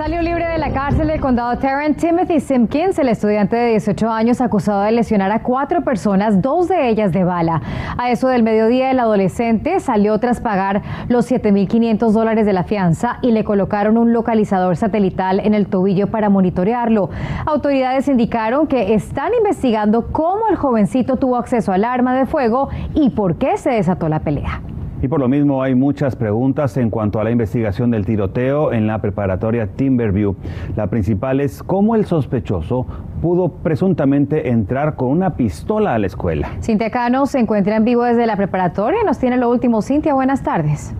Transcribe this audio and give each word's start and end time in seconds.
Salió 0.00 0.22
libre 0.22 0.48
de 0.48 0.56
la 0.56 0.72
cárcel 0.72 1.08
del 1.08 1.20
condado 1.20 1.58
Tarrant 1.58 1.98
Timothy 1.98 2.40
Simpkins, 2.40 2.98
el 2.98 3.10
estudiante 3.10 3.54
de 3.54 3.72
18 3.72 4.08
años 4.08 4.40
acusado 4.40 4.80
de 4.80 4.92
lesionar 4.92 5.30
a 5.30 5.42
cuatro 5.42 5.82
personas, 5.82 6.40
dos 6.40 6.68
de 6.68 6.88
ellas 6.88 7.12
de 7.12 7.22
bala. 7.22 7.60
A 7.98 8.10
eso 8.10 8.28
del 8.28 8.42
mediodía, 8.42 8.90
el 8.90 8.98
adolescente 8.98 9.78
salió 9.78 10.18
tras 10.18 10.40
pagar 10.40 10.80
los 11.08 11.30
7.500 11.30 12.12
dólares 12.12 12.46
de 12.46 12.54
la 12.54 12.64
fianza 12.64 13.18
y 13.20 13.32
le 13.32 13.44
colocaron 13.44 13.98
un 13.98 14.14
localizador 14.14 14.74
satelital 14.74 15.38
en 15.38 15.52
el 15.52 15.66
tobillo 15.66 16.06
para 16.06 16.30
monitorearlo. 16.30 17.10
Autoridades 17.44 18.08
indicaron 18.08 18.68
que 18.68 18.94
están 18.94 19.32
investigando 19.34 20.12
cómo 20.12 20.48
el 20.48 20.56
jovencito 20.56 21.16
tuvo 21.16 21.36
acceso 21.36 21.72
al 21.72 21.84
arma 21.84 22.16
de 22.16 22.24
fuego 22.24 22.70
y 22.94 23.10
por 23.10 23.36
qué 23.36 23.58
se 23.58 23.68
desató 23.68 24.08
la 24.08 24.20
pelea. 24.20 24.62
Y 25.02 25.08
por 25.08 25.20
lo 25.20 25.28
mismo 25.28 25.62
hay 25.62 25.74
muchas 25.74 26.14
preguntas 26.14 26.76
en 26.76 26.90
cuanto 26.90 27.20
a 27.20 27.24
la 27.24 27.30
investigación 27.30 27.90
del 27.90 28.04
tiroteo 28.04 28.72
en 28.72 28.86
la 28.86 29.00
preparatoria 29.00 29.66
Timberview. 29.66 30.36
La 30.76 30.88
principal 30.88 31.40
es 31.40 31.62
cómo 31.62 31.94
el 31.94 32.04
sospechoso 32.04 32.86
pudo 33.22 33.48
presuntamente 33.48 34.50
entrar 34.50 34.96
con 34.96 35.08
una 35.08 35.36
pistola 35.36 35.94
a 35.94 35.98
la 35.98 36.06
escuela. 36.06 36.50
Cintia 36.60 36.90
Cano 36.90 37.26
se 37.26 37.38
encuentra 37.38 37.76
en 37.76 37.84
vivo 37.84 38.04
desde 38.04 38.26
la 38.26 38.36
preparatoria. 38.36 39.02
Nos 39.04 39.18
tiene 39.18 39.38
lo 39.38 39.50
último. 39.50 39.80
Cintia, 39.80 40.12
buenas 40.14 40.42
tardes. 40.42 40.94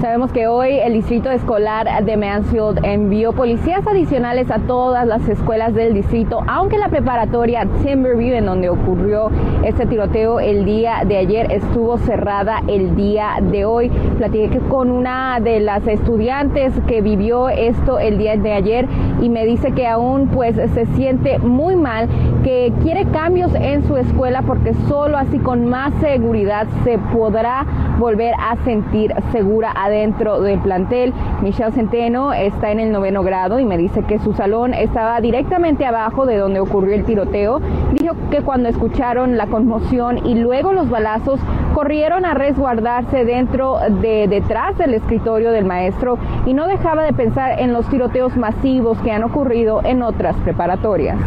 Sabemos 0.00 0.30
que 0.30 0.46
hoy 0.46 0.78
el 0.78 0.92
Distrito 0.92 1.28
Escolar 1.28 2.04
de 2.04 2.16
Mansfield 2.16 2.84
envió 2.84 3.32
policías 3.32 3.84
adicionales 3.84 4.48
a 4.48 4.60
todas 4.60 5.04
las 5.06 5.28
escuelas 5.28 5.74
del 5.74 5.92
distrito, 5.92 6.44
aunque 6.46 6.78
la 6.78 6.88
preparatoria 6.88 7.66
Timberview, 7.82 8.36
en 8.36 8.46
donde 8.46 8.68
ocurrió 8.68 9.28
este 9.64 9.86
tiroteo 9.86 10.40
el 10.40 10.64
día 10.64 11.02
de 11.06 11.16
ayer, 11.16 11.52
estuvo 11.52 11.98
cerrada 11.98 12.62
el 12.68 12.96
día 12.96 13.36
de 13.40 13.64
hoy. 13.64 13.90
Platiqué 14.18 14.58
con 14.68 14.90
una 14.90 15.40
de 15.40 15.60
las 15.60 15.86
estudiantes 15.86 16.72
que 16.86 17.00
vivió 17.00 17.48
esto 17.48 17.98
el 17.98 18.18
día 18.18 18.36
de 18.36 18.52
ayer 18.52 18.88
y 19.20 19.28
me 19.28 19.44
dice 19.44 19.72
que 19.72 19.86
aún 19.86 20.28
pues 20.28 20.56
se 20.56 20.86
siente 20.96 21.38
muy 21.38 21.76
mal, 21.76 22.08
que 22.44 22.72
quiere 22.82 23.04
cambios 23.06 23.54
en 23.54 23.86
su 23.86 23.96
escuela 23.96 24.42
porque 24.42 24.74
solo 24.88 25.16
así 25.16 25.38
con 25.38 25.66
más 25.66 25.92
seguridad 26.00 26.66
se 26.84 26.98
podrá 27.12 27.66
volver 27.98 28.34
a 28.38 28.56
sentir 28.64 29.12
segura 29.32 29.74
dentro 29.88 30.40
del 30.40 30.58
plantel. 30.60 31.12
Michelle 31.42 31.72
Centeno 31.72 32.32
está 32.32 32.70
en 32.70 32.80
el 32.80 32.92
noveno 32.92 33.22
grado 33.22 33.58
y 33.58 33.64
me 33.64 33.76
dice 33.76 34.02
que 34.02 34.18
su 34.18 34.32
salón 34.32 34.74
estaba 34.74 35.20
directamente 35.20 35.84
abajo 35.84 36.26
de 36.26 36.36
donde 36.36 36.60
ocurrió 36.60 36.94
el 36.94 37.04
tiroteo. 37.04 37.60
Dijo 37.92 38.14
que 38.30 38.42
cuando 38.42 38.68
escucharon 38.68 39.36
la 39.36 39.46
conmoción 39.46 40.26
y 40.26 40.34
luego 40.34 40.72
los 40.72 40.88
balazos, 40.88 41.40
corrieron 41.74 42.24
a 42.24 42.34
resguardarse 42.34 43.24
dentro 43.24 43.78
de 44.00 44.26
detrás 44.28 44.76
del 44.78 44.94
escritorio 44.94 45.52
del 45.52 45.64
maestro 45.64 46.18
y 46.46 46.54
no 46.54 46.66
dejaba 46.66 47.04
de 47.04 47.12
pensar 47.12 47.60
en 47.60 47.72
los 47.72 47.88
tiroteos 47.88 48.36
masivos 48.36 48.98
que 49.02 49.12
han 49.12 49.22
ocurrido 49.22 49.80
en 49.84 50.02
otras 50.02 50.36
preparatorias. 50.36 51.18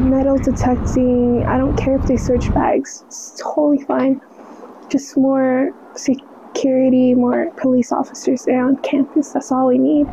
Metal 0.00 0.38
detecting, 0.38 1.42
I 1.42 1.58
don't 1.58 1.76
care 1.76 1.96
if 1.96 2.06
they 2.06 2.16
search 2.16 2.52
bags, 2.54 3.02
it's 3.06 3.34
totally 3.42 3.78
fine. 3.78 4.20
Just 4.90 5.16
more 5.16 5.72
security, 5.98 7.14
more 7.14 7.50
police 7.56 7.92
officers 7.92 8.44
there 8.44 8.64
on 8.64 8.76
campus. 8.78 9.32
That's 9.32 9.52
all 9.52 9.66
we 9.68 9.78
need. 9.78 10.06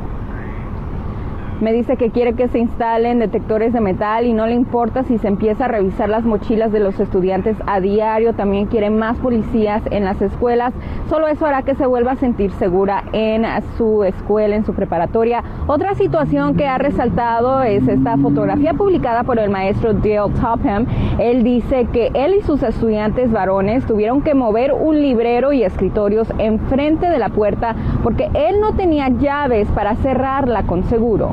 Me 1.61 1.71
dice 1.71 1.95
que 1.95 2.09
quiere 2.09 2.33
que 2.33 2.49
se 2.49 2.59
instalen 2.59 3.19
detectores 3.19 3.71
de 3.71 3.79
metal 3.79 4.25
y 4.27 4.33
no 4.33 4.45
le 4.45 4.55
importa 4.55 5.03
si 5.03 5.17
se 5.17 5.29
empieza 5.29 5.65
a 5.65 5.67
revisar 5.69 6.09
las 6.09 6.25
mochilas 6.25 6.73
de 6.73 6.81
los 6.81 6.99
estudiantes 6.99 7.55
a 7.65 7.79
diario. 7.79 8.33
También 8.33 8.65
quiere 8.65 8.89
más 8.89 9.17
policías 9.19 9.81
en 9.89 10.03
las 10.03 10.21
escuelas. 10.21 10.73
Solo 11.09 11.29
eso 11.29 11.45
hará 11.45 11.61
que 11.61 11.73
se 11.75 11.85
vuelva 11.85 12.11
a 12.11 12.15
sentir 12.17 12.51
segura 12.51 13.05
en 13.13 13.45
su 13.77 14.03
escuela, 14.03 14.57
en 14.57 14.65
su 14.65 14.73
preparatoria. 14.73 15.45
Otra 15.67 15.95
situación 15.95 16.55
que 16.55 16.67
ha 16.67 16.77
resaltado 16.77 17.61
es 17.61 17.87
esta 17.87 18.17
fotografía 18.17 18.73
publicada 18.73 19.23
por 19.23 19.39
el 19.39 19.49
maestro 19.49 19.93
Dale 19.93 20.33
Topham. 20.41 20.85
Él 21.19 21.43
dice 21.43 21.87
que 21.93 22.11
él 22.15 22.35
y 22.35 22.41
sus 22.41 22.63
estudiantes 22.63 23.31
varones 23.31 23.85
tuvieron 23.85 24.21
que 24.23 24.33
mover 24.33 24.73
un 24.73 25.01
librero 25.01 25.53
y 25.53 25.63
escritorios 25.63 26.27
enfrente 26.37 27.07
de 27.07 27.17
la 27.17 27.29
puerta 27.29 27.75
porque 28.03 28.29
él 28.33 28.59
no 28.59 28.73
tenía 28.73 29.07
llaves 29.07 29.69
para 29.69 29.95
cerrarla 29.95 30.63
con 30.63 30.83
seguro. 30.83 31.31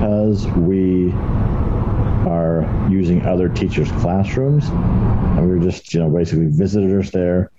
Because 0.00 0.46
we 0.52 1.12
are 2.26 2.64
using 2.88 3.22
other 3.26 3.50
teachers' 3.50 3.92
classrooms, 3.92 4.66
and 4.68 5.42
we 5.46 5.58
were 5.58 5.62
just, 5.62 5.92
you 5.92 6.00
know, 6.00 6.08
basically 6.08 6.46
visitors 6.46 7.10
there. 7.10 7.50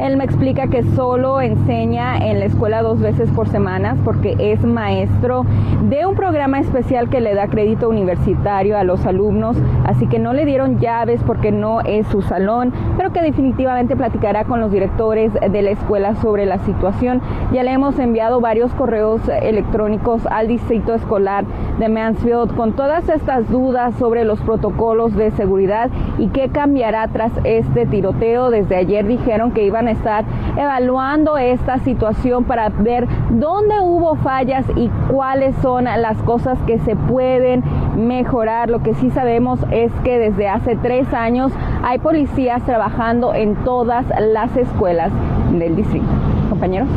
Él 0.00 0.16
me 0.16 0.24
explica 0.24 0.68
que 0.68 0.84
solo 0.94 1.40
enseña 1.40 2.16
en 2.18 2.38
la 2.38 2.46
escuela 2.46 2.82
dos 2.82 3.00
veces 3.00 3.30
por 3.30 3.48
semana 3.48 3.96
porque 4.04 4.36
es 4.38 4.64
maestro 4.64 5.44
de 5.88 6.06
un 6.06 6.14
programa 6.14 6.60
especial 6.60 7.08
que 7.08 7.20
le 7.20 7.34
da 7.34 7.48
crédito 7.48 7.88
universitario 7.88 8.78
a 8.78 8.84
los 8.84 9.04
alumnos, 9.06 9.56
así 9.84 10.06
que 10.06 10.18
no 10.18 10.32
le 10.32 10.44
dieron 10.44 10.78
llaves 10.78 11.20
porque 11.26 11.50
no 11.50 11.80
es 11.80 12.06
su 12.08 12.22
salón, 12.22 12.72
pero 12.96 13.12
que 13.12 13.22
definitivamente 13.22 13.96
platicará 13.96 14.44
con 14.44 14.60
los 14.60 14.70
directores 14.70 15.32
de 15.34 15.62
la 15.62 15.70
escuela 15.70 16.14
sobre 16.16 16.46
la 16.46 16.58
situación. 16.58 17.20
Ya 17.52 17.62
le 17.64 17.72
hemos 17.72 17.98
enviado 17.98 18.40
varios 18.40 18.72
correos 18.74 19.20
electrónicos 19.42 20.26
al 20.26 20.46
distrito 20.46 20.94
escolar 20.94 21.44
de 21.78 21.88
Mansfield 21.88 22.54
con 22.54 22.72
todas 22.72 23.08
estas 23.08 23.48
dudas 23.50 23.94
sobre 23.96 24.24
los 24.24 24.40
protocolos 24.40 25.14
de 25.16 25.30
seguridad 25.32 25.90
y 26.18 26.28
qué 26.28 26.48
cambiará 26.48 27.08
tras 27.08 27.32
este 27.44 27.86
tiroteo. 27.86 28.50
Desde 28.50 28.76
ayer 28.76 29.06
dijeron 29.06 29.52
que 29.52 29.64
iban 29.64 29.87
estar 29.88 30.24
evaluando 30.56 31.36
esta 31.36 31.78
situación 31.78 32.44
para 32.44 32.68
ver 32.68 33.06
dónde 33.30 33.80
hubo 33.80 34.16
fallas 34.16 34.64
y 34.76 34.90
cuáles 35.10 35.54
son 35.56 35.84
las 35.84 36.16
cosas 36.22 36.58
que 36.66 36.78
se 36.80 36.96
pueden 36.96 37.62
mejorar. 37.96 38.70
Lo 38.70 38.82
que 38.82 38.94
sí 38.94 39.10
sabemos 39.10 39.60
es 39.70 39.92
que 40.04 40.18
desde 40.18 40.48
hace 40.48 40.76
tres 40.76 41.12
años 41.12 41.52
hay 41.82 41.98
policías 41.98 42.62
trabajando 42.64 43.34
en 43.34 43.56
todas 43.64 44.06
las 44.20 44.56
escuelas 44.56 45.10
del 45.52 45.76
distrito. 45.76 46.06
Compañeros. 46.48 46.88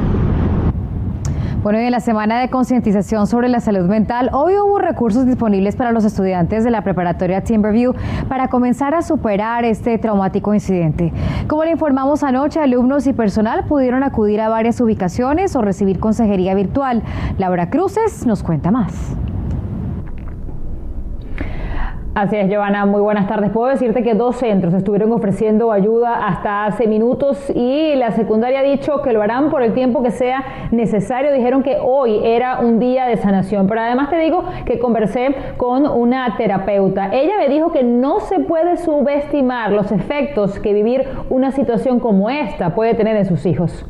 Bueno, 1.64 1.80
y 1.80 1.84
en 1.84 1.92
la 1.92 2.00
semana 2.00 2.40
de 2.40 2.50
concientización 2.50 3.28
sobre 3.28 3.48
la 3.48 3.60
salud 3.60 3.88
mental, 3.88 4.32
hoy 4.34 4.56
hubo 4.56 4.80
recursos 4.80 5.28
disponibles 5.28 5.76
para 5.76 5.92
los 5.92 6.04
estudiantes 6.04 6.64
de 6.64 6.72
la 6.72 6.84
preparatoria 6.84 7.44
Timberview 7.44 7.94
para 8.28 8.48
comenzar 8.48 8.96
a 8.96 9.04
superar 9.04 9.64
este 9.64 10.00
traumático 10.00 10.56
incidente. 10.56 11.14
Como 11.48 11.64
le 11.64 11.72
informamos 11.72 12.24
anoche, 12.24 12.60
alumnos 12.60 13.06
y 13.06 13.14
personal 13.14 13.66
pudieron 13.66 14.02
acudir 14.02 14.42
a 14.42 14.50
varias 14.50 14.82
ubicaciones 14.82 15.56
o 15.56 15.62
recibir 15.62 16.00
consejería 16.00 16.56
virtual. 16.56 17.04
Laura 17.38 17.70
Cruces 17.70 18.26
nos 18.26 18.42
cuenta 18.42 18.72
más. 18.72 19.16
Así 22.14 22.36
es, 22.36 22.50
Giovanna, 22.50 22.86
muy 22.86 23.00
buenas 23.00 23.26
tardes. 23.30 23.52
Puedo 23.52 23.68
decirte 23.68 24.04
que 24.04 24.16
dos 24.16 24.36
centros 24.36 24.74
estuvieron 24.74 25.14
ofreciendo 25.14 25.72
ayuda 25.72 26.28
hasta 26.28 26.66
hace 26.66 26.86
minutos 26.86 27.50
y 27.56 27.96
la 27.96 28.12
secundaria 28.12 28.60
ha 28.60 28.64
dicho 28.64 29.02
que 29.02 29.14
lo 29.14 29.22
harán 29.22 29.50
por 29.50 29.64
el 29.64 29.74
tiempo 29.74 30.04
que 30.04 30.12
sea 30.12 30.44
necesario. 30.72 31.32
Dijeron 31.32 31.64
que 31.64 31.78
hoy 31.82 32.20
era 32.22 32.60
un 32.60 32.80
día 32.80 33.06
de 33.06 33.16
sanación, 33.16 33.66
pero 33.68 33.80
además 33.80 34.10
te 34.10 34.18
digo 34.18 34.44
que 34.66 34.78
conversé 34.78 35.34
con 35.56 35.88
una 35.88 36.36
terapeuta. 36.36 37.12
Ella 37.14 37.38
me 37.38 37.48
dijo 37.48 37.72
que 37.72 37.84
no 37.84 38.20
se 38.20 38.42
puede 38.42 38.76
subestimar 38.76 39.72
los 39.72 39.90
efectos 39.94 40.60
que 40.60 40.74
vivir 40.74 41.08
una 41.30 41.52
situación 41.52 42.02
como 42.02 42.30
esta 42.30 42.76
puede 42.76 42.94
tener 42.94 43.16
en 43.16 43.26
sus 43.26 43.46
hijos. 43.46 43.85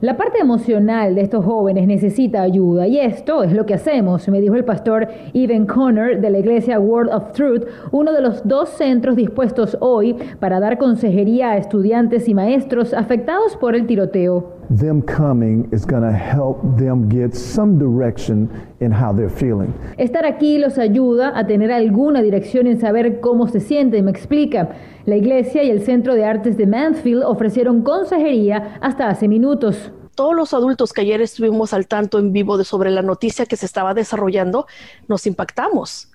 La 0.00 0.16
parte 0.16 0.38
emocional 0.38 1.14
de 1.14 1.20
estos 1.20 1.44
jóvenes 1.44 1.86
necesita 1.86 2.40
ayuda 2.40 2.86
y 2.86 2.98
esto 2.98 3.42
es 3.42 3.52
lo 3.52 3.66
que 3.66 3.74
hacemos, 3.74 4.26
me 4.30 4.40
dijo 4.40 4.54
el 4.54 4.64
pastor 4.64 5.06
Evan 5.34 5.66
Connor 5.66 6.22
de 6.22 6.30
la 6.30 6.38
iglesia 6.38 6.80
Word 6.80 7.10
of 7.12 7.32
Truth, 7.32 7.66
uno 7.90 8.10
de 8.10 8.22
los 8.22 8.48
dos 8.48 8.70
centros 8.70 9.16
dispuestos 9.16 9.76
hoy 9.80 10.16
para 10.40 10.60
dar 10.60 10.78
consejería 10.78 11.50
a 11.50 11.58
estudiantes 11.58 12.26
y 12.26 12.32
maestros 12.32 12.94
afectados 12.94 13.54
por 13.56 13.76
el 13.76 13.86
tiroteo. 13.86 14.61
Them 14.78 15.02
coming 15.02 15.68
is 15.72 15.84
going 15.84 16.02
to 16.02 16.12
help 16.12 16.60
them 16.76 17.08
get 17.08 17.34
some 17.34 17.78
direction 17.78 18.48
in 18.80 18.92
how 18.92 19.12
they're 19.12 19.30
feeling. 19.30 19.72
Estar 19.98 20.24
aquí 20.24 20.58
los 20.58 20.78
ayuda 20.78 21.32
a 21.36 21.46
tener 21.46 21.72
alguna 21.72 22.22
dirección 22.22 22.66
en 22.66 22.80
saber 22.80 23.20
cómo 23.20 23.48
se 23.48 23.60
sienten, 23.60 24.04
me 24.04 24.10
explica. 24.10 24.70
La 25.04 25.16
iglesia 25.16 25.62
y 25.62 25.70
el 25.70 25.82
Centro 25.82 26.14
de 26.14 26.24
Artes 26.24 26.56
de 26.56 26.66
Mansfield 26.66 27.24
ofrecieron 27.24 27.82
consejería 27.82 28.78
hasta 28.80 29.08
hace 29.08 29.28
minutos 29.28 29.92
todos 30.14 30.34
los 30.34 30.52
adultos 30.52 30.92
que 30.92 31.00
ayer 31.00 31.22
estuvimos 31.22 31.72
al 31.72 31.86
tanto 31.86 32.18
en 32.18 32.32
vivo 32.32 32.58
de 32.58 32.64
sobre 32.64 32.90
la 32.90 33.02
noticia 33.02 33.46
que 33.46 33.56
se 33.56 33.66
estaba 33.66 33.94
desarrollando, 33.94 34.66
nos 35.08 35.26
impactamos. 35.26 36.11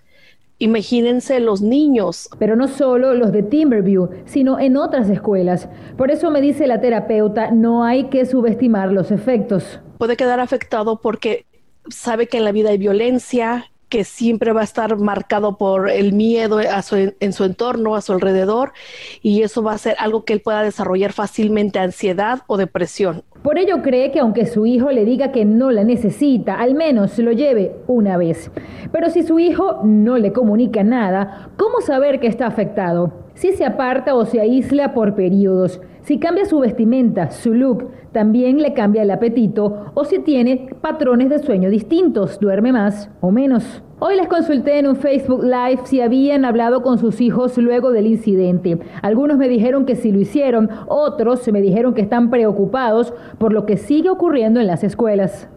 Imagínense 0.60 1.40
los 1.40 1.62
niños. 1.62 2.30
Pero 2.40 2.56
no 2.56 2.68
solo 2.68 3.14
los 3.14 3.32
de 3.32 3.44
Timberview, 3.44 4.10
sino 4.26 4.60
en 4.60 4.78
otras 4.78 5.10
escuelas. 5.10 5.70
Por 5.98 6.12
eso 6.12 6.32
me 6.32 6.42
dice 6.42 6.68
la 6.68 6.82
terapeuta, 6.82 7.52
no 7.52 7.84
hay 7.84 8.06
que 8.06 8.26
subestimar 8.26 8.92
los 8.92 9.12
efectos. 9.12 9.80
Puede 9.98 10.18
quedar 10.18 10.40
afectado 10.40 11.00
porque 11.02 11.46
sabe 11.90 12.28
que 12.28 12.38
en 12.38 12.44
la 12.44 12.52
vida 12.52 12.70
hay 12.70 12.78
violencia, 12.78 13.72
que 13.90 14.04
siempre 14.04 14.52
va 14.52 14.62
a 14.62 14.66
estar 14.66 14.98
marcado 14.98 15.58
por 15.58 15.90
el 15.90 16.12
miedo 16.12 16.60
en 16.62 17.34
su 17.34 17.44
entorno, 17.46 17.96
a 17.96 18.02
su 18.02 18.12
alrededor, 18.12 18.74
y 19.22 19.44
eso 19.44 19.64
va 19.64 19.72
a 19.74 19.78
ser 19.78 19.96
algo 20.00 20.26
que 20.26 20.34
él 20.34 20.42
pueda 20.42 20.62
desarrollar 20.62 21.14
fácilmente 21.14 21.80
ansiedad 21.80 22.42
o 22.48 22.58
depresión. 22.58 23.24
Por 23.48 23.58
ello 23.58 23.82
cree 23.82 24.12
que 24.12 24.20
aunque 24.20 24.46
su 24.46 24.66
hijo 24.66 24.92
le 24.92 25.06
diga 25.06 25.32
que 25.32 25.46
no 25.46 25.72
la 25.72 25.86
necesita, 25.86 26.56
al 26.56 26.76
menos 26.76 27.18
lo 27.18 27.32
lleve 27.32 27.78
una 27.88 28.18
vez. 28.18 28.52
Pero 28.92 29.10
si 29.10 29.24
su 29.24 29.40
hijo 29.40 29.84
no 29.86 30.18
le 30.18 30.34
comunica 30.34 30.84
nada, 30.84 31.48
¿cómo 31.56 31.80
saber 31.80 32.20
que 32.20 32.28
está 32.28 32.46
afectado? 32.46 33.14
Si 33.36 33.54
se 33.54 33.64
aparta 33.64 34.16
o 34.16 34.26
se 34.26 34.42
aísla 34.42 34.94
por 34.94 35.16
periodos, 35.16 35.80
si 36.02 36.20
cambia 36.20 36.44
su 36.44 36.60
vestimenta, 36.60 37.32
su 37.32 37.54
look, 37.54 37.90
también 38.12 38.62
le 38.62 38.74
cambia 38.74 39.04
el 39.04 39.12
apetito 39.12 39.92
o 39.94 40.04
si 40.04 40.20
tiene 40.20 40.68
patrones 40.82 41.30
de 41.30 41.40
sueño 41.40 41.70
distintos, 41.70 42.42
duerme 42.42 42.74
más 42.74 43.10
o 43.22 43.32
menos. 43.32 43.82
Hoy 44.00 44.16
les 44.16 44.28
consulté 44.28 44.78
en 44.78 44.86
un 44.86 44.96
Facebook 44.96 45.44
Live 45.44 45.82
si 45.86 46.02
habían 46.02 46.46
hablado 46.46 46.84
con 46.84 47.00
sus 47.00 47.20
hijos 47.20 47.58
luego 47.58 47.92
del 47.92 48.06
incidente. 48.06 48.78
Algunos 49.02 49.40
me 49.40 49.50
dijeron 49.50 49.88
que 49.88 49.96
sí 49.96 50.12
lo 50.12 50.20
hicieron, 50.20 50.70
otros 50.86 51.52
me 51.52 51.62
dijeron 51.62 51.96
que 51.96 52.02
están 52.02 52.30
preocupados 52.30 53.12
por 53.40 53.54
lo 53.54 53.66
que 53.66 53.76
sigue 53.76 54.12
ocurriendo 54.12 54.60
en 54.60 54.68
las 54.68 54.84
escuelas. 54.84 55.50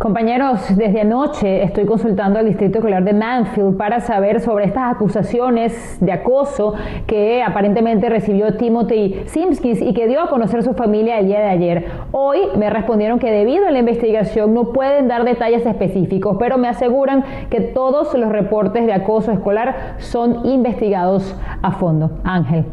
Compañeros, 0.00 0.62
desde 0.78 1.02
anoche 1.02 1.62
estoy 1.62 1.84
consultando 1.84 2.38
al 2.38 2.46
Distrito 2.46 2.78
Escolar 2.78 3.04
de 3.04 3.12
Manfield 3.12 3.76
para 3.76 4.00
saber 4.00 4.40
sobre 4.40 4.64
estas 4.64 4.94
acusaciones 4.94 5.98
de 6.00 6.10
acoso 6.10 6.72
que 7.06 7.42
aparentemente 7.42 8.08
recibió 8.08 8.56
Timothy 8.56 9.20
Simpkins 9.26 9.82
y 9.82 9.92
que 9.92 10.08
dio 10.08 10.22
a 10.22 10.30
conocer 10.30 10.62
su 10.62 10.72
familia 10.72 11.18
el 11.18 11.26
día 11.26 11.40
de 11.40 11.48
ayer. 11.50 11.84
Hoy 12.12 12.38
me 12.56 12.70
respondieron 12.70 13.18
que 13.18 13.30
debido 13.30 13.66
a 13.66 13.72
la 13.72 13.80
investigación 13.80 14.54
no 14.54 14.72
pueden 14.72 15.06
dar 15.06 15.24
detalles 15.24 15.66
específicos, 15.66 16.38
pero 16.38 16.56
me 16.56 16.68
aseguran 16.68 17.22
que 17.50 17.60
todos 17.60 18.14
los 18.14 18.32
reportes 18.32 18.86
de 18.86 18.94
acoso 18.94 19.32
escolar 19.32 19.96
son 19.98 20.46
investigados 20.46 21.36
a 21.60 21.72
fondo. 21.72 22.10
Ángel. 22.24 22.64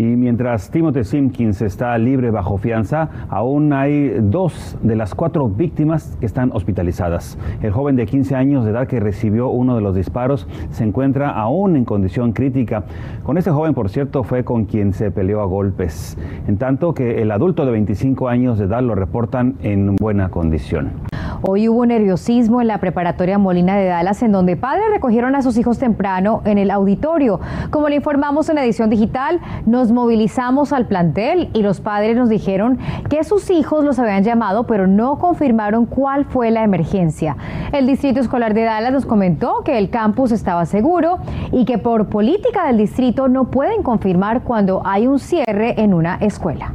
Y 0.00 0.16
mientras 0.16 0.70
Timothy 0.70 1.04
Simpkins 1.04 1.60
está 1.60 1.98
libre 1.98 2.30
bajo 2.30 2.56
fianza, 2.56 3.10
aún 3.28 3.70
hay 3.74 4.16
dos 4.22 4.78
de 4.80 4.96
las 4.96 5.14
cuatro 5.14 5.46
víctimas 5.50 6.16
que 6.18 6.24
están 6.24 6.52
hospitalizadas. 6.54 7.36
El 7.60 7.72
joven 7.72 7.96
de 7.96 8.06
15 8.06 8.34
años 8.34 8.64
de 8.64 8.70
edad 8.70 8.86
que 8.86 8.98
recibió 8.98 9.48
uno 9.48 9.74
de 9.74 9.82
los 9.82 9.94
disparos 9.94 10.48
se 10.70 10.84
encuentra 10.84 11.28
aún 11.28 11.76
en 11.76 11.84
condición 11.84 12.32
crítica. 12.32 12.84
Con 13.24 13.36
este 13.36 13.50
joven, 13.50 13.74
por 13.74 13.90
cierto, 13.90 14.22
fue 14.22 14.42
con 14.42 14.64
quien 14.64 14.94
se 14.94 15.10
peleó 15.10 15.42
a 15.42 15.44
golpes, 15.44 16.16
en 16.48 16.56
tanto 16.56 16.94
que 16.94 17.20
el 17.20 17.30
adulto 17.30 17.66
de 17.66 17.72
25 17.72 18.30
años 18.30 18.58
de 18.58 18.64
edad 18.64 18.82
lo 18.82 18.94
reportan 18.94 19.56
en 19.60 19.96
buena 19.96 20.30
condición. 20.30 21.09
Hoy 21.42 21.70
hubo 21.70 21.86
nerviosismo 21.86 22.60
en 22.60 22.66
la 22.66 22.78
preparatoria 22.78 23.38
Molina 23.38 23.74
de 23.74 23.86
Dallas, 23.86 24.22
en 24.22 24.30
donde 24.30 24.56
padres 24.56 24.84
recogieron 24.90 25.34
a 25.34 25.40
sus 25.40 25.56
hijos 25.56 25.78
temprano 25.78 26.42
en 26.44 26.58
el 26.58 26.70
auditorio. 26.70 27.40
Como 27.70 27.88
le 27.88 27.96
informamos 27.96 28.50
en 28.50 28.56
la 28.56 28.64
edición 28.64 28.90
digital, 28.90 29.40
nos 29.64 29.90
movilizamos 29.90 30.74
al 30.74 30.86
plantel 30.86 31.48
y 31.54 31.62
los 31.62 31.80
padres 31.80 32.14
nos 32.14 32.28
dijeron 32.28 32.78
que 33.08 33.24
sus 33.24 33.48
hijos 33.48 33.84
los 33.84 33.98
habían 33.98 34.22
llamado, 34.22 34.66
pero 34.66 34.86
no 34.86 35.18
confirmaron 35.18 35.86
cuál 35.86 36.26
fue 36.26 36.50
la 36.50 36.62
emergencia. 36.62 37.38
El 37.72 37.86
Distrito 37.86 38.20
Escolar 38.20 38.52
de 38.52 38.64
Dallas 38.64 38.92
nos 38.92 39.06
comentó 39.06 39.62
que 39.64 39.78
el 39.78 39.88
campus 39.88 40.32
estaba 40.32 40.66
seguro 40.66 41.20
y 41.52 41.64
que 41.64 41.78
por 41.78 42.10
política 42.10 42.66
del 42.66 42.76
distrito 42.76 43.28
no 43.28 43.50
pueden 43.50 43.82
confirmar 43.82 44.42
cuando 44.42 44.82
hay 44.84 45.06
un 45.06 45.18
cierre 45.18 45.80
en 45.80 45.94
una 45.94 46.16
escuela. 46.16 46.74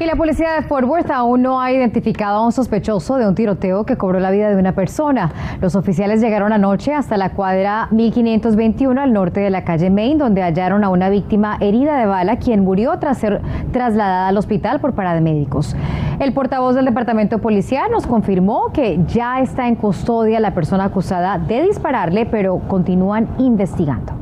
Y 0.00 0.06
la 0.06 0.16
policía 0.16 0.54
de 0.54 0.62
Fort 0.62 0.88
Worth 0.88 1.10
aún 1.10 1.42
no 1.42 1.60
ha 1.60 1.70
identificado 1.72 2.38
a 2.38 2.46
un 2.46 2.52
sospechoso 2.52 3.16
de 3.16 3.28
un 3.28 3.34
tiroteo 3.34 3.84
que 3.84 3.98
cobró 3.98 4.18
la 4.18 4.30
vida 4.30 4.48
de 4.48 4.56
una 4.56 4.72
persona. 4.72 5.30
Los 5.60 5.76
oficiales 5.76 6.22
llegaron 6.22 6.54
anoche 6.54 6.94
hasta 6.94 7.18
la 7.18 7.32
cuadra 7.32 7.86
1521 7.90 8.98
al 8.98 9.12
norte 9.12 9.40
de 9.40 9.50
la 9.50 9.62
calle 9.62 9.90
Main, 9.90 10.16
donde 10.16 10.40
hallaron 10.40 10.84
a 10.84 10.88
una 10.88 11.10
víctima 11.10 11.58
herida 11.60 11.98
de 11.98 12.06
bala, 12.06 12.38
quien 12.38 12.64
murió 12.64 12.98
tras 12.98 13.18
ser 13.18 13.42
trasladada 13.72 14.28
al 14.28 14.38
hospital 14.38 14.80
por 14.80 14.94
paramédicos. 14.94 15.76
El 16.18 16.32
portavoz 16.32 16.74
del 16.76 16.86
departamento 16.86 17.38
policial 17.40 17.90
nos 17.90 18.06
confirmó 18.06 18.72
que 18.72 19.00
ya 19.06 19.42
está 19.42 19.68
en 19.68 19.74
custodia 19.74 20.40
la 20.40 20.54
persona 20.54 20.84
acusada 20.84 21.36
de 21.36 21.60
dispararle, 21.60 22.24
pero 22.24 22.58
continúan 22.68 23.28
investigando. 23.36 24.19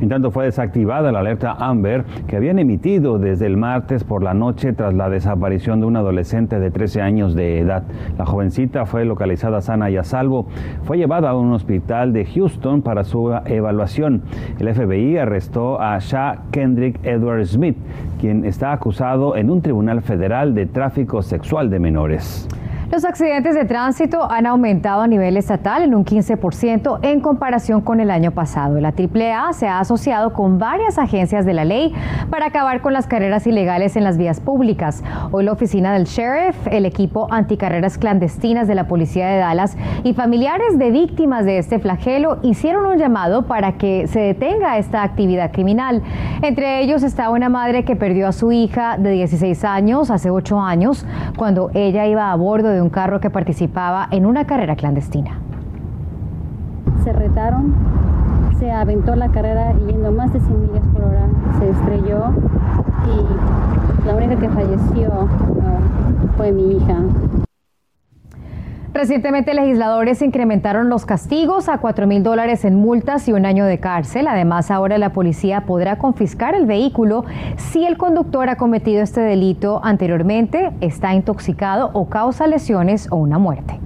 En 0.00 0.08
tanto 0.08 0.30
fue 0.30 0.46
desactivada 0.46 1.12
la 1.12 1.20
alerta 1.20 1.52
Amber 1.52 2.04
que 2.26 2.36
habían 2.36 2.58
emitido 2.58 3.18
desde 3.18 3.46
el 3.46 3.56
martes 3.56 4.02
por 4.02 4.22
la 4.22 4.32
noche 4.32 4.72
tras 4.72 4.94
la 4.94 5.10
desaparición 5.10 5.80
de 5.80 5.86
un 5.86 5.96
adolescente 5.96 6.58
de 6.58 6.70
13 6.70 7.02
años 7.02 7.34
de 7.34 7.58
edad. 7.58 7.82
La 8.16 8.24
jovencita 8.24 8.86
fue 8.86 9.04
localizada 9.04 9.60
sana 9.60 9.90
y 9.90 9.96
a 9.96 10.04
salvo. 10.04 10.46
Fue 10.84 10.96
llevada 10.96 11.30
a 11.30 11.36
un 11.36 11.52
hospital 11.52 12.12
de 12.12 12.24
Houston 12.24 12.82
para 12.82 13.04
su 13.04 13.30
evaluación. 13.44 14.22
El 14.58 14.74
FBI 14.74 15.18
arrestó 15.18 15.80
a 15.80 15.98
Sha 15.98 16.44
Kendrick 16.50 17.04
Edward 17.04 17.44
Smith, 17.44 17.76
quien 18.20 18.44
está 18.44 18.72
acusado 18.72 19.36
en 19.36 19.50
un 19.50 19.60
tribunal 19.60 20.00
federal 20.00 20.54
de 20.54 20.66
tráfico 20.66 21.22
sexual 21.22 21.68
de 21.68 21.78
menores. 21.78 22.48
Los 22.90 23.04
accidentes 23.04 23.54
de 23.54 23.64
tránsito 23.66 24.28
han 24.28 24.46
aumentado 24.46 25.02
a 25.02 25.06
nivel 25.06 25.36
estatal 25.36 25.82
en 25.84 25.94
un 25.94 26.04
15% 26.04 26.98
en 27.02 27.20
comparación 27.20 27.82
con 27.82 28.00
el 28.00 28.10
año 28.10 28.32
pasado. 28.32 28.80
La 28.80 28.88
AAA 28.88 29.52
se 29.52 29.68
ha 29.68 29.78
asociado 29.78 30.32
con 30.32 30.58
varias 30.58 30.98
agencias 30.98 31.46
de 31.46 31.54
la 31.54 31.64
ley 31.64 31.94
para 32.30 32.46
acabar 32.46 32.80
con 32.80 32.92
las 32.92 33.06
carreras 33.06 33.46
ilegales 33.46 33.94
en 33.94 34.02
las 34.02 34.18
vías 34.18 34.40
públicas. 34.40 35.04
Hoy 35.30 35.44
la 35.44 35.52
oficina 35.52 35.92
del 35.92 36.06
sheriff, 36.06 36.56
el 36.66 36.84
equipo 36.84 37.28
anticarreras 37.30 37.96
clandestinas 37.96 38.66
de 38.66 38.74
la 38.74 38.88
policía 38.88 39.28
de 39.28 39.38
Dallas 39.38 39.76
y 40.02 40.12
familiares 40.12 40.76
de 40.76 40.90
víctimas 40.90 41.44
de 41.44 41.58
este 41.58 41.78
flagelo 41.78 42.38
hicieron 42.42 42.86
un 42.86 42.98
llamado 42.98 43.46
para 43.46 43.74
que 43.78 44.08
se 44.08 44.18
detenga 44.18 44.78
esta 44.78 45.04
actividad 45.04 45.52
criminal. 45.52 46.02
Entre 46.42 46.80
ellos 46.80 47.04
está 47.04 47.30
una 47.30 47.50
madre 47.50 47.84
que 47.84 47.94
perdió 47.94 48.26
a 48.26 48.32
su 48.32 48.50
hija 48.50 48.98
de 48.98 49.12
16 49.12 49.64
años 49.64 50.10
hace 50.10 50.30
8 50.30 50.60
años 50.60 51.06
cuando 51.36 51.70
ella 51.72 52.08
iba 52.08 52.32
a 52.32 52.34
bordo 52.34 52.68
de 52.68 52.79
un 52.82 52.90
carro 52.90 53.20
que 53.20 53.30
participaba 53.30 54.08
en 54.10 54.26
una 54.26 54.46
carrera 54.46 54.76
clandestina. 54.76 55.38
Se 57.04 57.12
retaron, 57.12 57.74
se 58.58 58.70
aventó 58.70 59.16
la 59.16 59.28
carrera 59.28 59.72
yendo 59.86 60.12
más 60.12 60.32
de 60.32 60.40
100 60.40 60.60
millas 60.60 60.86
por 60.88 61.04
hora, 61.04 61.26
se 61.58 61.70
estrelló 61.70 62.24
y 63.06 64.06
la 64.06 64.14
única 64.14 64.36
que 64.36 64.48
falleció 64.48 65.08
uh, 65.08 66.36
fue 66.36 66.52
mi 66.52 66.76
hija. 66.76 66.96
Recientemente 68.92 69.54
legisladores 69.54 70.20
incrementaron 70.20 70.88
los 70.88 71.06
castigos 71.06 71.68
a 71.68 71.78
4 71.78 72.08
mil 72.08 72.24
dólares 72.24 72.64
en 72.64 72.74
multas 72.74 73.28
y 73.28 73.32
un 73.32 73.46
año 73.46 73.64
de 73.64 73.78
cárcel. 73.78 74.26
Además, 74.26 74.72
ahora 74.72 74.98
la 74.98 75.12
policía 75.12 75.60
podrá 75.60 75.96
confiscar 75.96 76.56
el 76.56 76.66
vehículo 76.66 77.24
si 77.56 77.86
el 77.86 77.96
conductor 77.96 78.48
ha 78.48 78.56
cometido 78.56 79.02
este 79.02 79.20
delito 79.20 79.80
anteriormente, 79.84 80.72
está 80.80 81.14
intoxicado 81.14 81.90
o 81.92 82.08
causa 82.08 82.48
lesiones 82.48 83.06
o 83.12 83.16
una 83.16 83.38
muerte. 83.38 83.78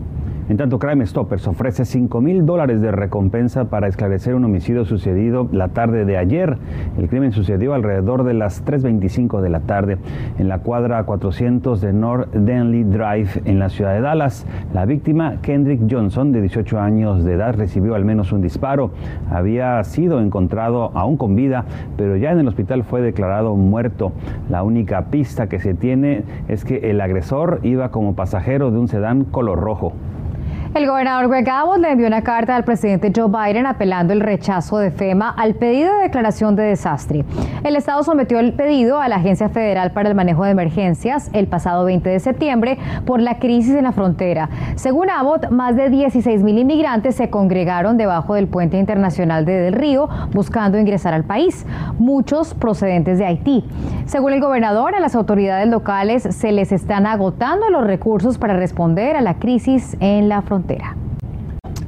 En 0.47 0.59
tanto, 0.59 0.79
Crime 0.79 1.07
Stoppers 1.07 1.49
ofrece 1.49 1.87
5 1.87 2.21
mil 2.21 2.45
dólares 2.45 2.83
de 2.83 2.93
recompensa 2.93 3.71
para 3.71 3.89
esclarecer 3.89 4.35
un 4.35 4.45
homicidio 4.45 4.85
sucedido 4.85 5.49
la 5.51 5.69
tarde 5.69 6.05
de 6.05 6.19
ayer. 6.19 6.59
El 6.99 7.09
crimen 7.09 7.33
sucedió 7.33 7.73
alrededor 7.73 8.25
de 8.25 8.35
las 8.35 8.63
3.25 8.63 9.41
de 9.41 9.49
la 9.49 9.61
tarde 9.61 9.97
en 10.39 10.49
la 10.49 10.59
cuadra 10.59 11.03
400 11.05 11.81
de 11.81 11.95
North 11.95 12.31
Denley 12.35 12.85
Drive 12.85 13.41
en 13.47 13.59
la 13.59 13.71
ciudad 13.71 13.95
de 13.95 14.03
Dallas. 14.03 14.47
La 14.75 14.85
víctima, 14.85 15.37
Kendrick 15.41 15.81
Johnson, 15.91 16.31
de 16.31 16.43
18 16.43 16.79
años 16.79 17.25
de 17.25 17.33
edad, 17.33 17.55
recibió 17.55 17.95
al 17.95 18.05
menos 18.05 18.31
un 18.31 18.43
disparo. 18.43 18.91
Había 19.31 19.83
sido 19.85 20.21
encontrado 20.21 20.91
aún 20.93 21.17
con 21.17 21.37
vida, 21.37 21.65
pero 21.97 22.19
ya 22.19 22.33
en 22.33 22.41
el 22.41 22.49
hospital 22.49 22.85
fue 22.85 23.01
declarado 23.01 23.57
muerto. 23.57 24.13
La 24.51 24.63
única 24.63 25.07
pista 25.07 25.49
que 25.49 25.59
se 25.59 25.73
tiene 25.73 26.25
es 26.49 26.67
que 26.67 26.91
el 26.91 27.01
agresor 27.01 27.61
iba 27.63 27.91
como 27.91 28.15
pasajero 28.15 28.71
de 28.71 28.79
un 28.79 28.89
sedán 28.89 29.25
color 29.25 29.59
rojo. 29.59 29.95
El 30.75 30.89
gobernador 30.89 31.29
Greg 31.29 31.49
Abbott 31.49 31.79
le 31.79 31.93
envió 31.93 32.09
una 32.09 32.23
carta 32.23 32.57
al 32.57 32.65
presidente 32.65 33.13
Joe 33.15 33.29
Biden 33.29 33.65
apelando 33.65 34.13
el 34.13 34.19
rechazo 34.19 34.79
de 34.79 34.91
FEMA 34.91 35.31
al 35.31 35.55
pedido 35.55 35.95
de 35.95 36.03
declaración 36.03 36.57
de 36.57 36.65
desastre. 36.65 37.25
El 37.63 37.77
Estado 37.77 38.03
sometió 38.03 38.41
el 38.41 38.55
pedido 38.55 38.99
a 38.99 39.07
la 39.07 39.17
Agencia 39.17 39.49
Federal 39.49 39.93
para 39.93 40.09
el 40.09 40.17
Manejo 40.17 40.43
de 40.43 40.51
Emergencias 40.51 41.31
el 41.33 41.47
pasado 41.47 41.85
20 41.85 42.11
de 42.11 42.19
septiembre 42.19 42.79
por 43.07 43.21
la 43.21 43.39
crisis 43.39 43.77
en 43.77 43.85
la 43.85 43.93
frontera. 43.93 44.49
Según 44.75 45.11
Abbott, 45.11 45.49
más 45.51 45.77
de 45.77 45.91
16 45.91 46.43
mil 46.43 46.59
inmigrantes 46.59 47.15
se 47.15 47.31
congregaron 47.31 47.97
debajo 47.97 48.35
del 48.35 48.49
puente 48.49 48.77
internacional 48.77 49.45
de 49.45 49.53
Del 49.53 49.75
Río 49.75 50.09
buscando 50.33 50.77
ingresar 50.77 51.15
al 51.15 51.23
país, 51.23 51.65
muchos 52.01 52.53
procedentes 52.53 53.19
de 53.19 53.27
Haití. 53.27 53.65
Según 54.07 54.33
el 54.33 54.41
gobernador, 54.41 54.97
a 54.97 55.01
las 55.01 55.15
autoridades 55.15 55.69
locales 55.69 56.25
se 56.25 56.51
les 56.51 56.73
están 56.73 57.07
agotando 57.07 57.71
los 57.71 57.87
recursos 57.87 58.39
para 58.39 58.57
responder 58.57 59.15
a 59.15 59.21
la 59.21 59.35
crisis 59.35 59.97
en 60.01 60.29
la 60.29 60.43
frontera 60.43 60.64
frontera. 60.67 61.04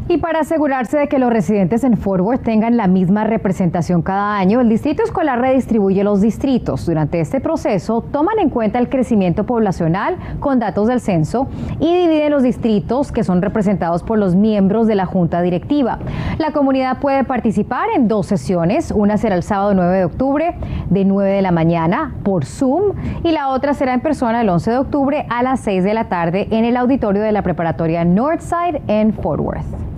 Y 0.08 0.18
para 0.18 0.38
asegurarse 0.40 0.98
de 0.98 1.08
que 1.08 1.18
los 1.18 1.32
residentes 1.32 1.82
en 1.82 1.96
Fort 1.96 2.22
Worth 2.22 2.44
tengan 2.44 2.76
la 2.76 2.86
misma 2.86 3.24
representación 3.24 4.02
cada 4.02 4.38
año, 4.38 4.60
el 4.60 4.68
Distrito 4.68 5.02
Escolar 5.02 5.40
redistribuye 5.40 6.04
los 6.04 6.20
distritos. 6.20 6.86
Durante 6.86 7.18
este 7.18 7.40
proceso, 7.40 8.02
toman 8.12 8.38
en 8.38 8.48
cuenta 8.48 8.78
el 8.78 8.88
crecimiento 8.88 9.44
poblacional 9.46 10.16
con 10.38 10.60
datos 10.60 10.86
del 10.86 11.00
censo 11.00 11.48
y 11.80 11.92
dividen 11.92 12.30
los 12.30 12.44
distritos 12.44 13.10
que 13.10 13.24
son 13.24 13.42
representados 13.42 14.04
por 14.04 14.16
los 14.16 14.36
miembros 14.36 14.86
de 14.86 14.94
la 14.94 15.06
Junta 15.06 15.42
Directiva. 15.42 15.98
La 16.38 16.52
comunidad 16.52 17.00
puede 17.00 17.24
participar 17.24 17.88
en 17.96 18.06
dos 18.06 18.26
sesiones. 18.26 18.92
Una 18.92 19.18
será 19.18 19.34
el 19.34 19.42
sábado 19.42 19.74
9 19.74 19.96
de 19.98 20.04
octubre 20.04 20.54
de 20.88 21.04
9 21.04 21.32
de 21.32 21.42
la 21.42 21.50
mañana 21.50 22.14
por 22.22 22.44
Zoom 22.44 22.92
y 23.24 23.32
la 23.32 23.48
otra 23.48 23.74
será 23.74 23.92
en 23.94 24.00
persona 24.02 24.42
el 24.42 24.48
11 24.48 24.70
de 24.70 24.78
octubre 24.78 25.26
a 25.28 25.42
las 25.42 25.58
6 25.60 25.82
de 25.82 25.94
la 25.94 26.04
tarde 26.04 26.46
en 26.52 26.64
el 26.64 26.76
auditorio 26.76 27.22
de 27.22 27.32
la 27.32 27.42
preparatoria 27.42 28.04
Northside 28.04 28.82
en 28.86 29.12
Fort 29.12 29.40
Worth. 29.40 29.95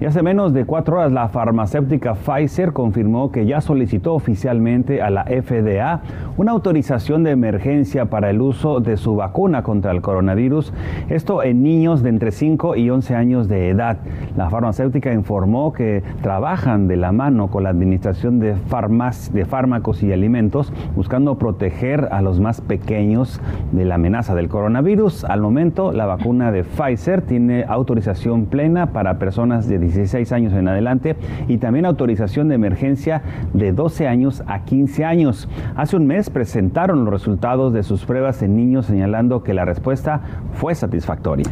Y 0.00 0.04
hace 0.04 0.22
menos 0.22 0.52
de 0.52 0.64
cuatro 0.64 0.98
horas 0.98 1.10
la 1.10 1.28
farmacéutica 1.28 2.14
Pfizer 2.14 2.72
confirmó 2.72 3.32
que 3.32 3.46
ya 3.46 3.60
solicitó 3.60 4.14
oficialmente 4.14 5.02
a 5.02 5.10
la 5.10 5.24
FDA 5.24 6.02
una 6.36 6.52
autorización 6.52 7.24
de 7.24 7.32
emergencia 7.32 8.04
para 8.04 8.30
el 8.30 8.40
uso 8.40 8.78
de 8.78 8.96
su 8.96 9.16
vacuna 9.16 9.64
contra 9.64 9.90
el 9.90 10.00
coronavirus, 10.00 10.72
esto 11.08 11.42
en 11.42 11.64
niños 11.64 12.04
de 12.04 12.10
entre 12.10 12.30
5 12.30 12.76
y 12.76 12.90
11 12.90 13.16
años 13.16 13.48
de 13.48 13.70
edad. 13.70 13.98
La 14.36 14.48
farmacéutica 14.50 15.12
informó 15.12 15.72
que 15.72 16.04
trabajan 16.22 16.86
de 16.86 16.96
la 16.96 17.10
mano 17.10 17.48
con 17.48 17.64
la 17.64 17.70
Administración 17.70 18.38
de, 18.38 18.54
de 18.54 19.44
Fármacos 19.46 20.04
y 20.04 20.12
Alimentos 20.12 20.72
buscando 20.94 21.38
proteger 21.38 22.08
a 22.12 22.22
los 22.22 22.38
más 22.38 22.60
pequeños 22.60 23.40
de 23.72 23.84
la 23.84 23.96
amenaza 23.96 24.36
del 24.36 24.48
coronavirus. 24.48 25.24
Al 25.24 25.40
momento, 25.40 25.90
la 25.90 26.06
vacuna 26.06 26.52
de 26.52 26.62
Pfizer 26.62 27.22
tiene 27.22 27.64
autorización 27.64 28.46
plena 28.46 28.92
para 28.92 29.18
personas 29.18 29.68
de 29.68 29.87
16 29.94 30.32
años 30.32 30.52
en 30.52 30.68
adelante 30.68 31.16
y 31.48 31.58
también 31.58 31.86
autorización 31.86 32.48
de 32.48 32.54
emergencia 32.54 33.22
de 33.54 33.72
12 33.72 34.06
años 34.06 34.42
a 34.46 34.64
15 34.64 35.04
años. 35.04 35.48
Hace 35.76 35.96
un 35.96 36.06
mes 36.06 36.30
presentaron 36.30 37.04
los 37.04 37.12
resultados 37.12 37.72
de 37.72 37.82
sus 37.82 38.04
pruebas 38.04 38.42
en 38.42 38.56
niños 38.56 38.86
señalando 38.86 39.42
que 39.42 39.54
la 39.54 39.64
respuesta 39.64 40.20
fue 40.52 40.74
satisfactoria. 40.74 41.46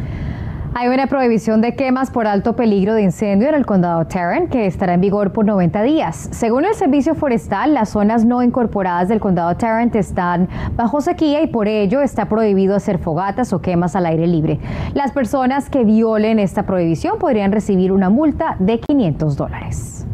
Hay 0.73 0.89
una 0.89 1.07
prohibición 1.07 1.61
de 1.61 1.75
quemas 1.75 2.11
por 2.11 2.27
alto 2.27 2.55
peligro 2.55 2.93
de 2.93 3.01
incendio 3.01 3.49
en 3.49 3.55
el 3.55 3.65
condado 3.65 4.05
Tarrant 4.05 4.49
que 4.51 4.67
estará 4.67 4.93
en 4.93 5.01
vigor 5.01 5.31
por 5.31 5.45
90 5.45 5.81
días. 5.83 6.29
Según 6.31 6.65
el 6.65 6.75
Servicio 6.75 7.15
Forestal, 7.15 7.73
las 7.73 7.89
zonas 7.89 8.25
no 8.25 8.43
incorporadas 8.43 9.07
del 9.07 9.19
condado 9.19 9.55
Tarrant 9.55 9.95
están 9.95 10.47
bajo 10.75 11.01
sequía 11.01 11.41
y 11.41 11.47
por 11.47 11.67
ello 11.67 12.01
está 12.01 12.25
prohibido 12.25 12.75
hacer 12.75 12.99
fogatas 12.99 13.53
o 13.53 13.61
quemas 13.61 13.95
al 13.95 14.05
aire 14.05 14.27
libre. 14.27 14.59
Las 14.93 15.11
personas 15.11 15.69
que 15.69 15.83
violen 15.83 16.37
esta 16.37 16.63
prohibición 16.63 17.17
podrían 17.17 17.51
recibir 17.51 17.91
una 17.91 18.09
multa 18.09 18.55
de 18.59 18.79
500 18.79 19.35
dólares. 19.35 20.07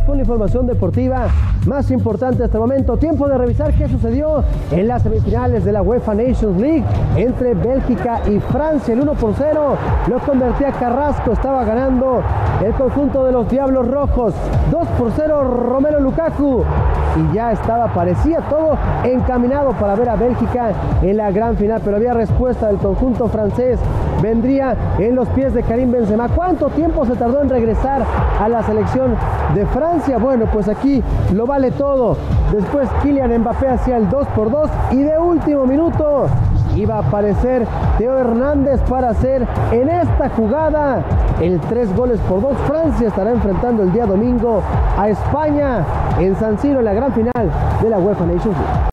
Con 0.00 0.16
la 0.16 0.22
información 0.22 0.66
deportiva 0.66 1.28
más 1.66 1.90
importante 1.90 2.44
hasta 2.44 2.56
el 2.56 2.62
momento. 2.62 2.96
Tiempo 2.96 3.28
de 3.28 3.36
revisar 3.36 3.72
qué 3.74 3.88
sucedió 3.88 4.42
en 4.70 4.88
las 4.88 5.02
semifinales 5.02 5.64
de 5.64 5.72
la 5.72 5.82
UEFA 5.82 6.14
Nations 6.14 6.60
League 6.60 6.84
entre 7.16 7.54
Bélgica 7.54 8.20
y 8.28 8.40
Francia. 8.40 8.94
El 8.94 9.02
1 9.02 9.12
por 9.14 9.34
0 9.36 9.76
lo 10.08 10.18
convertía 10.20 10.72
Carrasco, 10.72 11.32
estaba 11.32 11.64
ganando 11.64 12.22
el 12.64 12.72
conjunto 12.72 13.24
de 13.24 13.32
los 13.32 13.48
Diablos 13.48 13.86
Rojos. 13.86 14.34
2 14.70 14.88
por 14.98 15.12
0 15.14 15.42
Romero 15.42 16.00
Lukaku 16.00 16.64
y 17.16 17.34
ya 17.34 17.52
estaba, 17.52 17.92
parecía 17.92 18.40
todo 18.48 18.78
encaminado 19.04 19.72
para 19.72 19.94
ver 19.94 20.08
a 20.08 20.16
Bélgica 20.16 20.72
en 21.02 21.16
la 21.16 21.30
gran 21.30 21.56
final, 21.56 21.80
pero 21.84 21.96
había 21.96 22.14
respuesta 22.14 22.68
del 22.68 22.78
conjunto 22.78 23.28
francés. 23.28 23.78
Vendría 24.22 24.76
en 24.98 25.16
los 25.16 25.28
pies 25.30 25.52
de 25.52 25.64
Karim 25.64 25.90
Benzema. 25.90 26.28
¿Cuánto 26.28 26.68
tiempo 26.68 27.04
se 27.04 27.16
tardó 27.16 27.42
en 27.42 27.50
regresar 27.50 28.02
a 28.40 28.48
la 28.48 28.62
selección 28.62 29.16
de 29.52 29.66
Francia? 29.66 30.18
Bueno, 30.18 30.46
pues 30.52 30.68
aquí 30.68 31.02
lo 31.32 31.44
vale 31.44 31.72
todo. 31.72 32.16
Después 32.52 32.88
Kylian 33.02 33.36
Mbappé 33.40 33.66
hacía 33.66 33.96
el 33.96 34.08
2 34.08 34.26
por 34.28 34.50
2 34.50 34.70
y 34.92 35.02
de 35.02 35.18
último 35.18 35.66
minuto 35.66 36.26
iba 36.76 36.96
a 36.96 36.98
aparecer 37.00 37.66
Teo 37.98 38.16
Hernández 38.16 38.80
para 38.88 39.10
hacer 39.10 39.44
en 39.72 39.88
esta 39.88 40.28
jugada 40.30 41.02
el 41.40 41.58
3 41.58 41.96
goles 41.96 42.20
por 42.20 42.42
2. 42.42 42.56
Francia 42.68 43.08
estará 43.08 43.32
enfrentando 43.32 43.82
el 43.82 43.92
día 43.92 44.06
domingo 44.06 44.62
a 44.96 45.08
España 45.08 45.84
en 46.20 46.36
San 46.36 46.58
Siro 46.60 46.78
en 46.78 46.84
la 46.84 46.92
gran 46.92 47.12
final 47.12 47.50
de 47.82 47.90
la 47.90 47.98
UEFA 47.98 48.26
Nations 48.26 48.56
League. 48.56 48.91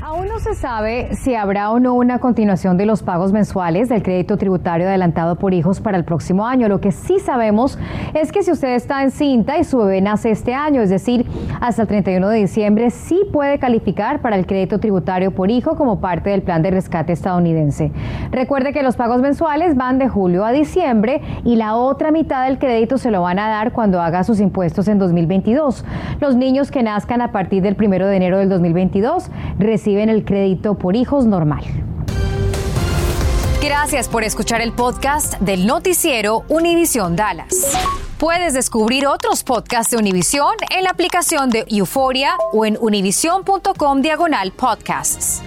Aún 0.00 0.28
no 0.28 0.38
se 0.38 0.54
sabe 0.54 1.08
si 1.16 1.34
habrá 1.34 1.72
o 1.72 1.80
no 1.80 1.94
una 1.94 2.20
continuación 2.20 2.76
de 2.76 2.86
los 2.86 3.02
pagos 3.02 3.32
mensuales 3.32 3.88
del 3.88 4.04
crédito 4.04 4.36
tributario 4.36 4.86
adelantado 4.86 5.34
por 5.36 5.52
hijos 5.52 5.80
para 5.80 5.98
el 5.98 6.04
próximo 6.04 6.46
año. 6.46 6.68
Lo 6.68 6.80
que 6.80 6.92
sí 6.92 7.18
sabemos 7.18 7.78
es 8.14 8.30
que 8.30 8.44
si 8.44 8.52
usted 8.52 8.74
está 8.74 9.02
en 9.02 9.10
cinta 9.10 9.58
y 9.58 9.64
su 9.64 9.78
bebé 9.78 10.00
nace 10.00 10.30
este 10.30 10.54
año, 10.54 10.82
es 10.82 10.90
decir, 10.90 11.26
hasta 11.60 11.82
el 11.82 11.88
31 11.88 12.28
de 12.28 12.38
diciembre, 12.38 12.90
sí 12.90 13.22
puede 13.32 13.58
calificar 13.58 14.20
para 14.20 14.36
el 14.36 14.46
crédito 14.46 14.78
tributario 14.78 15.32
por 15.32 15.50
hijo 15.50 15.76
como 15.76 16.00
parte 16.00 16.30
del 16.30 16.42
plan 16.42 16.62
de 16.62 16.70
rescate 16.70 17.12
estadounidense. 17.12 17.90
Recuerde 18.30 18.72
que 18.72 18.84
los 18.84 18.94
pagos 18.94 19.20
mensuales 19.20 19.74
van 19.74 19.98
de 19.98 20.08
julio 20.08 20.44
a 20.44 20.52
diciembre 20.52 21.22
y 21.44 21.56
la 21.56 21.74
otra 21.74 22.12
mitad 22.12 22.46
del 22.46 22.60
crédito 22.60 22.98
se 22.98 23.10
lo 23.10 23.22
van 23.22 23.40
a 23.40 23.48
dar 23.48 23.72
cuando 23.72 24.00
haga 24.00 24.22
sus 24.22 24.38
impuestos 24.38 24.86
en 24.86 25.00
2022. 25.00 25.84
Los 26.20 26.36
niños 26.36 26.70
que 26.70 26.84
nazcan 26.84 27.20
a 27.20 27.32
partir 27.32 27.64
del 27.64 27.76
1 27.76 28.06
de 28.06 28.16
enero 28.16 28.38
del 28.38 28.48
2022 28.48 29.30
reciben 29.88 30.10
el 30.10 30.22
crédito 30.22 30.74
por 30.74 30.96
hijos 30.96 31.24
normal. 31.24 31.64
Gracias 33.62 34.06
por 34.06 34.22
escuchar 34.22 34.60
el 34.60 34.72
podcast 34.72 35.38
del 35.40 35.66
noticiero 35.66 36.44
Univisión 36.48 37.16
Dallas. 37.16 37.72
Puedes 38.18 38.52
descubrir 38.52 39.06
otros 39.06 39.44
podcasts 39.44 39.92
de 39.92 39.96
Univisión 39.96 40.52
en 40.76 40.84
la 40.84 40.90
aplicación 40.90 41.48
de 41.48 41.64
Euforia 41.68 42.36
o 42.52 42.66
en 42.66 42.76
univision.com 42.78 44.02
diagonal 44.02 44.52
podcasts. 44.52 45.42